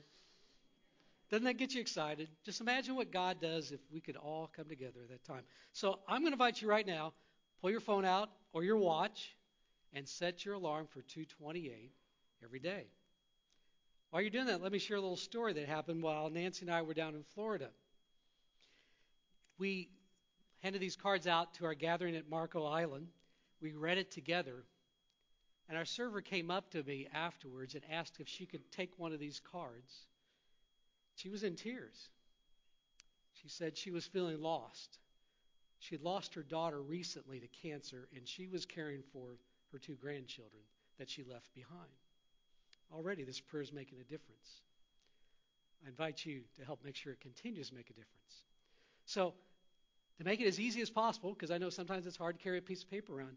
Doesn't 1.31 1.45
that 1.45 1.57
get 1.57 1.74
you 1.74 1.81
excited? 1.81 2.29
Just 2.45 2.62
imagine 2.62 2.95
what 2.95 3.12
God 3.12 3.41
does 3.41 3.71
if 3.71 3.79
we 3.91 4.00
could 4.00 4.15
all 4.15 4.51
come 4.55 4.69
together 4.69 5.00
at 5.01 5.09
that 5.09 5.24
time. 5.24 5.41
So 5.74 5.97
I'm 6.07 6.19
going 6.21 6.33
to 6.33 6.36
invite 6.36 6.62
you 6.62 6.69
right 6.69 6.86
now, 6.86 7.13
pull 7.59 7.71
your 7.71 7.79
phone 7.79 8.05
out 8.05 8.29
or 8.53 8.63
your 8.63 8.77
watch 8.77 9.36
and 9.91 10.07
set 10.07 10.45
your 10.45 10.53
alarm 10.53 10.86
for 10.86 11.01
228 11.01 11.91
every 12.43 12.59
day. 12.59 12.83
While 14.12 14.21
you're 14.21 14.29
doing 14.29 14.45
that, 14.45 14.62
let 14.62 14.71
me 14.71 14.77
share 14.77 14.97
a 14.97 15.01
little 15.01 15.17
story 15.17 15.51
that 15.53 15.67
happened 15.67 16.03
while 16.03 16.29
Nancy 16.29 16.67
and 16.67 16.71
I 16.71 16.83
were 16.83 16.93
down 16.93 17.15
in 17.15 17.24
Florida. 17.33 17.69
We 19.57 19.89
handed 20.62 20.79
these 20.79 20.95
cards 20.95 21.25
out 21.25 21.55
to 21.55 21.65
our 21.65 21.74
gathering 21.74 22.15
at 22.15 22.29
Marco 22.29 22.65
Island. 22.65 23.07
We 23.62 23.74
read 23.74 23.97
it 23.97 24.12
together. 24.12 24.63
And 25.69 25.77
our 25.77 25.86
server 25.86 26.21
came 26.21 26.50
up 26.50 26.71
to 26.71 26.83
me 26.83 27.07
afterwards 27.13 27.75
and 27.75 27.83
asked 27.91 28.19
if 28.19 28.27
she 28.27 28.45
could 28.45 28.71
take 28.71 28.97
one 28.97 29.12
of 29.13 29.19
these 29.19 29.41
cards. 29.51 30.05
She 31.15 31.29
was 31.29 31.43
in 31.43 31.55
tears. 31.55 32.09
She 33.33 33.50
said 33.50 33.77
she 33.77 33.91
was 33.91 34.05
feeling 34.05 34.41
lost. 34.41 35.00
She 35.79 35.95
had 35.95 36.03
lost 36.03 36.33
her 36.36 36.43
daughter 36.43 36.81
recently 36.81 37.39
to 37.39 37.47
cancer, 37.47 38.07
and 38.15 38.27
she 38.27 38.47
was 38.47 38.65
caring 38.65 39.03
for 39.13 39.38
her 39.71 39.77
two 39.77 39.95
grandchildren 39.95 40.63
that 40.97 41.09
she 41.09 41.24
left 41.24 41.53
behind. 41.53 41.91
Already, 42.91 43.24
this 43.24 43.39
prayer 43.39 43.62
is 43.62 43.74
making 43.74 44.00
a 44.00 44.03
difference. 44.03 44.62
I 45.86 45.89
invite 45.89 46.25
you 46.25 46.41
to 46.57 46.65
help 46.65 46.83
make 46.83 46.95
sure 46.95 47.13
it 47.13 47.19
continues 47.19 47.69
to 47.69 47.75
make 47.75 47.89
a 47.89 47.93
difference. 47.93 48.43
So, 49.05 49.33
to 50.17 50.24
make 50.24 50.41
it 50.41 50.47
as 50.47 50.59
easy 50.59 50.81
as 50.81 50.89
possible, 50.89 51.33
because 51.33 51.51
I 51.51 51.57
know 51.57 51.69
sometimes 51.69 52.07
it's 52.07 52.17
hard 52.17 52.38
to 52.38 52.43
carry 52.43 52.57
a 52.57 52.62
piece 52.62 52.81
of 52.81 52.89
paper 52.89 53.17
around, 53.19 53.36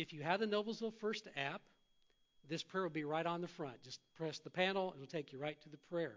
if 0.00 0.12
you 0.12 0.22
have 0.22 0.40
the 0.40 0.46
Noblesville 0.46 0.94
First 0.94 1.28
app, 1.36 1.62
this 2.48 2.62
prayer 2.62 2.82
will 2.82 2.90
be 2.90 3.04
right 3.04 3.26
on 3.26 3.40
the 3.40 3.48
front. 3.48 3.82
Just 3.82 4.00
press 4.16 4.38
the 4.38 4.50
panel, 4.50 4.92
it'll 4.94 5.06
take 5.06 5.32
you 5.32 5.38
right 5.38 5.60
to 5.62 5.68
the 5.68 5.76
prayer. 5.76 6.16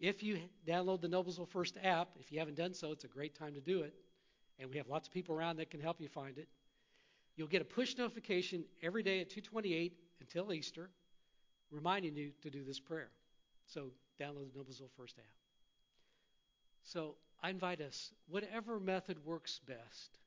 If 0.00 0.22
you 0.22 0.38
download 0.66 1.00
the 1.00 1.08
Noblesville 1.08 1.48
First 1.48 1.76
app, 1.82 2.08
if 2.18 2.32
you 2.32 2.38
haven't 2.38 2.56
done 2.56 2.74
so, 2.74 2.90
it's 2.90 3.04
a 3.04 3.08
great 3.08 3.34
time 3.34 3.54
to 3.54 3.60
do 3.60 3.82
it. 3.82 3.94
And 4.58 4.68
we 4.68 4.76
have 4.76 4.88
lots 4.88 5.08
of 5.08 5.14
people 5.14 5.34
around 5.34 5.56
that 5.56 5.70
can 5.70 5.80
help 5.80 6.00
you 6.00 6.08
find 6.08 6.38
it. 6.38 6.48
You'll 7.36 7.48
get 7.48 7.62
a 7.62 7.64
push 7.64 7.96
notification 7.96 8.64
every 8.82 9.02
day 9.02 9.20
at 9.20 9.30
228 9.30 9.94
until 10.20 10.52
Easter 10.52 10.90
reminding 11.70 12.16
you 12.16 12.32
to 12.42 12.50
do 12.50 12.62
this 12.64 12.78
prayer. 12.78 13.10
So 13.66 13.90
download 14.20 14.52
the 14.52 14.58
Noblesville 14.58 14.90
First 14.96 15.18
app. 15.18 15.24
So 16.84 17.14
I 17.42 17.50
invite 17.50 17.80
us, 17.80 18.12
whatever 18.28 18.78
method 18.78 19.24
works 19.24 19.60
best, 19.66 20.18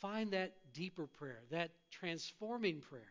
find 0.00 0.30
that 0.32 0.52
deeper 0.72 1.06
prayer, 1.06 1.42
that 1.50 1.70
transforming 1.90 2.80
prayer. 2.80 3.02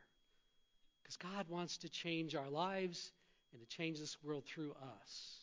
Because 1.01 1.17
God 1.17 1.45
wants 1.49 1.77
to 1.77 1.89
change 1.89 2.35
our 2.35 2.49
lives 2.49 3.11
and 3.53 3.61
to 3.61 3.67
change 3.77 3.99
this 3.99 4.17
world 4.23 4.43
through 4.45 4.71
us. 5.01 5.35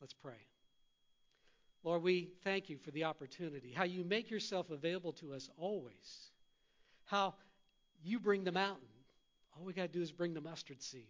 Let's 0.00 0.14
pray. 0.14 0.46
Lord, 1.82 2.02
we 2.02 2.30
thank 2.44 2.68
you 2.68 2.78
for 2.78 2.90
the 2.90 3.04
opportunity, 3.04 3.72
how 3.74 3.84
you 3.84 4.04
make 4.04 4.30
yourself 4.30 4.70
available 4.70 5.12
to 5.14 5.32
us 5.32 5.48
always, 5.56 6.30
how 7.06 7.34
you 8.02 8.20
bring 8.20 8.44
the 8.44 8.52
mountain. 8.52 8.86
All 9.56 9.64
we 9.64 9.72
got 9.72 9.82
to 9.82 9.88
do 9.88 10.02
is 10.02 10.12
bring 10.12 10.34
the 10.34 10.40
mustard 10.40 10.82
seed. 10.82 11.08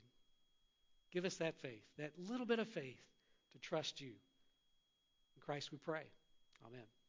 Give 1.13 1.25
us 1.25 1.37
that 1.37 1.57
faith, 1.57 1.83
that 1.99 2.13
little 2.29 2.47
bit 2.47 2.59
of 2.59 2.69
faith 2.69 3.03
to 3.53 3.59
trust 3.59 4.01
you. 4.01 4.09
In 4.11 5.43
Christ 5.45 5.73
we 5.73 5.79
pray. 5.79 6.05
Amen. 6.67 7.00